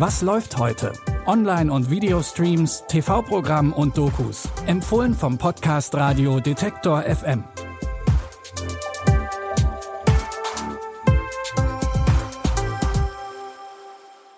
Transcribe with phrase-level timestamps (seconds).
[0.00, 0.94] Was läuft heute?
[1.26, 4.48] Online- und Videostreams, TV-Programm und Dokus.
[4.66, 7.44] Empfohlen vom Podcast Radio Detektor FM.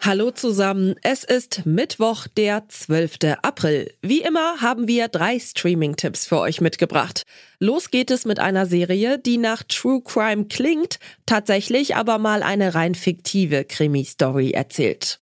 [0.00, 3.38] Hallo zusammen, es ist Mittwoch, der 12.
[3.42, 3.94] April.
[4.02, 7.22] Wie immer haben wir drei Streaming-Tipps für euch mitgebracht.
[7.60, 12.74] Los geht es mit einer Serie, die nach True Crime klingt, tatsächlich aber mal eine
[12.74, 15.21] rein fiktive Krimi-Story erzählt.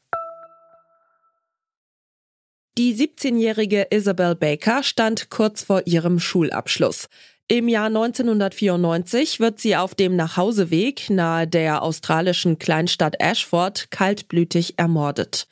[2.77, 7.09] Die 17-jährige Isabel Baker stand kurz vor ihrem Schulabschluss.
[7.49, 15.47] Im Jahr 1994 wird sie auf dem Nachhauseweg nahe der australischen Kleinstadt Ashford kaltblütig ermordet.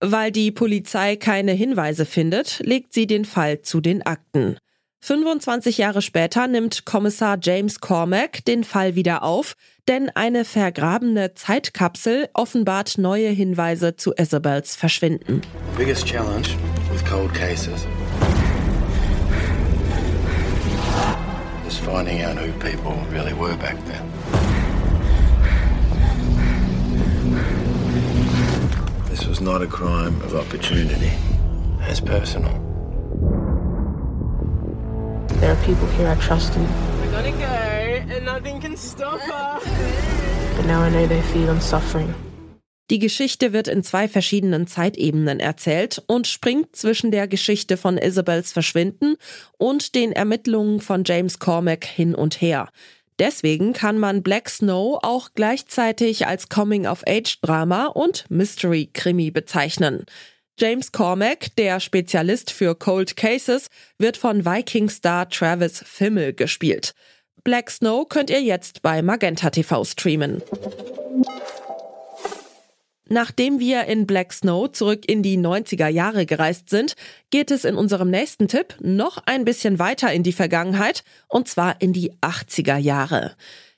[0.00, 4.58] Weil die Polizei keine Hinweise findet, legt sie den Fall zu den Akten.
[5.00, 9.54] 25 Jahre später nimmt Kommissar James Cormack den Fall wieder auf,
[9.86, 15.42] denn eine vergrabene Zeitkapsel offenbart neue Hinweise zu Isabels Verschwinden.
[15.76, 16.48] Biggest challenge
[16.92, 17.86] with cold cases
[21.68, 24.02] is finding out who people really were back then.
[29.08, 31.12] This was not a crime of opportunity.
[31.88, 32.67] It's personal.
[35.40, 36.62] There are people here I trusted,
[37.00, 39.62] We're gonna go, and nothing can stop us.
[40.56, 42.12] but now I know they feed on suffering.
[42.90, 48.50] Die Geschichte wird in zwei verschiedenen Zeitebenen erzählt und springt zwischen der Geschichte von Isabels
[48.52, 49.16] Verschwinden
[49.58, 52.68] und den Ermittlungen von James Cormack hin und her.
[53.18, 60.06] Deswegen kann man Black Snow auch gleichzeitig als Coming-of-Age-Drama und Mystery-Krimi bezeichnen.
[60.60, 66.94] James Cormack, der Spezialist für Cold Cases, wird von Viking-Star Travis Fimmel gespielt.
[67.44, 70.42] Black Snow könnt ihr jetzt bei Magenta TV streamen.
[73.08, 76.94] Nachdem wir in Black Snow zurück in die 90er Jahre gereist sind,
[77.30, 81.80] geht es in unserem nächsten Tipp noch ein bisschen weiter in die Vergangenheit, und zwar
[81.80, 83.36] in die 80er Jahre.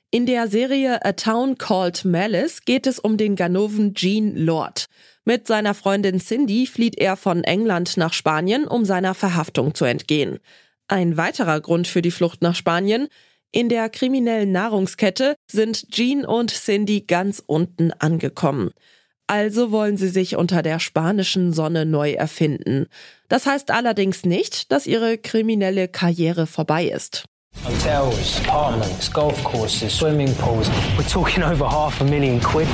[0.09, 4.87] In der Serie A Town Called Malice geht es um den Ganoven Gene Lord.
[5.23, 10.39] Mit seiner Freundin Cindy flieht er von England nach Spanien, um seiner Verhaftung zu entgehen.
[10.87, 13.07] Ein weiterer Grund für die Flucht nach Spanien,
[13.53, 18.71] in der kriminellen Nahrungskette sind Gene und Cindy ganz unten angekommen.
[19.27, 22.87] Also wollen sie sich unter der spanischen Sonne neu erfinden.
[23.29, 27.25] Das heißt allerdings nicht, dass ihre kriminelle Karriere vorbei ist.
[27.65, 30.69] Hotels, apartments, golf courses, swimming pools.
[30.97, 32.67] We're talking over half a million quid.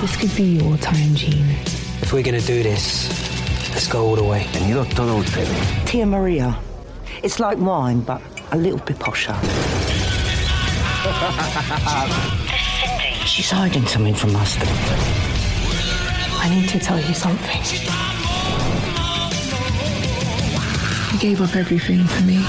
[0.00, 1.50] This could be your time, Gene.
[2.02, 3.08] If we're gonna do this,
[3.70, 4.44] let's go all the way.
[4.54, 5.46] And you Venido todo usted.
[5.86, 6.58] Tia Maria.
[7.22, 8.20] It's like wine, but
[8.50, 9.36] a little bit posher.
[13.24, 14.56] She's hiding something from us.
[16.42, 17.62] I need to tell you something.
[21.12, 22.44] You gave up everything for me.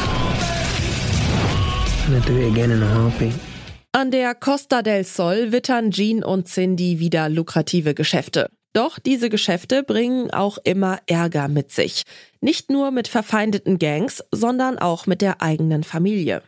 [2.05, 3.35] I'm gonna do it again in a heartbeat.
[3.97, 8.47] An der Costa del Sol wittern Jean und Cindy wieder lukrative Geschäfte.
[8.71, 12.03] Doch diese Geschäfte bringen auch immer Ärger mit sich.
[12.39, 16.43] Nicht nur mit verfeindeten Gangs, sondern auch mit der eigenen Familie.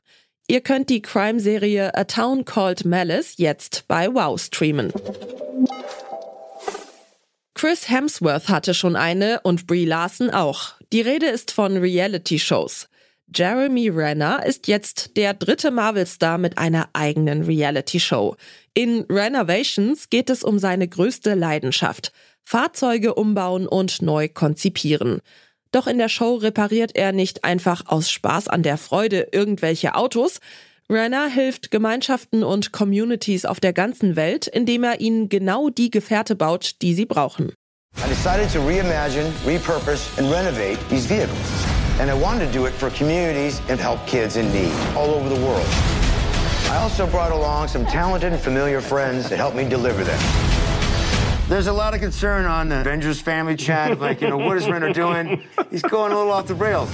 [0.47, 4.93] Ihr könnt die Crime-Serie A Town Called Malice jetzt bei Wow streamen.
[7.55, 10.75] Chris Hemsworth hatte schon eine und Brie Larson auch.
[10.93, 12.89] Die Rede ist von Reality-Shows.
[13.35, 18.35] Jeremy Renner ist jetzt der dritte Marvel-Star mit einer eigenen Reality-Show.
[18.73, 22.11] In Renovations geht es um seine größte Leidenschaft.
[22.43, 25.21] Fahrzeuge umbauen und neu konzipieren.
[25.71, 30.39] Doch in der Show repariert er nicht einfach aus Spaß an der Freude irgendwelche Autos.
[30.89, 36.35] Renner hilft Gemeinschaften und Communities auf der ganzen Welt, indem er ihnen genau die Gefährte
[36.35, 37.53] baut, die sie brauchen.
[37.97, 41.58] I decided to reimagine, repurpose, and renovate these vehicles.
[41.99, 45.27] And I wanted to do it for communities and help kids in need all over
[45.27, 45.65] the world.
[46.69, 50.19] I also brought along some talented and familiar friends to help me deliver them.
[51.49, 54.69] There's a lot of concern on the Avengers family chat, like, you know, what is
[54.69, 55.41] Renner doing?
[55.71, 56.89] He's going a little off the rails.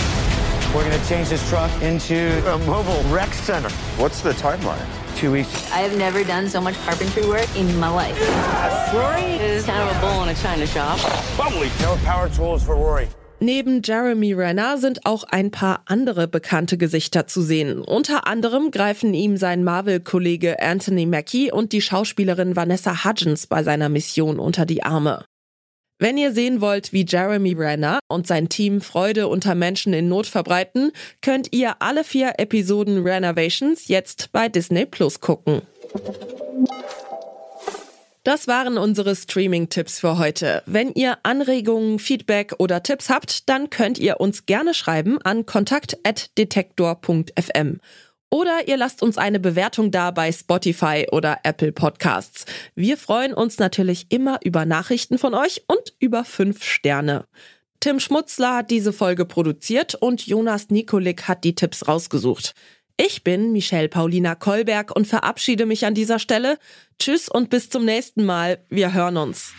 [0.74, 3.70] We're going to change this truck into a mobile rec center.
[3.98, 4.86] What's the timeline?
[5.16, 5.72] two weeks.
[5.72, 8.18] I have never done so much carpentry work in my life.
[8.94, 11.00] Rory is kind of a bull in a china shop.
[11.38, 11.70] Bubbly.
[11.82, 13.08] No power tools for Rory.
[13.42, 17.82] Neben Jeremy Renner sind auch ein paar andere bekannte Gesichter zu sehen.
[17.82, 23.90] Unter anderem greifen ihm sein Marvel-Kollege Anthony Mackie und die Schauspielerin Vanessa Hudgens bei seiner
[23.90, 25.26] Mission unter die Arme.
[26.00, 30.28] Wenn ihr sehen wollt, wie Jeremy Renner und sein Team Freude unter Menschen in Not
[30.28, 30.92] verbreiten,
[31.22, 35.62] könnt ihr alle vier Episoden Renovations jetzt bei Disney Plus gucken.
[38.26, 40.64] Das waren unsere Streaming-Tipps für heute.
[40.66, 47.80] Wenn ihr Anregungen, Feedback oder Tipps habt, dann könnt ihr uns gerne schreiben an kontakt.detektor.fm.
[48.32, 52.46] Oder ihr lasst uns eine Bewertung da bei Spotify oder Apple Podcasts.
[52.74, 57.28] Wir freuen uns natürlich immer über Nachrichten von euch und über fünf Sterne.
[57.80, 62.56] Tim Schmutzler hat diese Folge produziert und Jonas Nikolik hat die Tipps rausgesucht.
[62.98, 66.58] Ich bin Michelle Paulina Kolberg und verabschiede mich an dieser Stelle.
[66.98, 68.60] Tschüss und bis zum nächsten Mal.
[68.70, 69.54] Wir hören uns.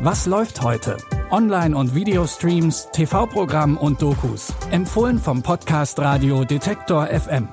[0.00, 0.96] Was läuft heute?
[1.30, 4.54] Online- und Videostreams, TV-Programm und Dokus.
[4.70, 7.48] Empfohlen vom Podcast Radio Detektor FM.